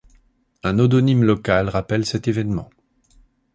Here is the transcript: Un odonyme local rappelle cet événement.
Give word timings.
Un 0.63 0.79
odonyme 0.79 1.23
local 1.23 1.69
rappelle 1.69 2.07
cet 2.07 2.27
événement. 2.27 2.71